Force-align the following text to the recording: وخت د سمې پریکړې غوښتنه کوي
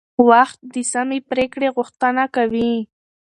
وخت 0.29 0.59
د 0.73 0.75
سمې 0.91 1.19
پریکړې 1.31 1.67
غوښتنه 1.75 2.23
کوي 2.35 2.73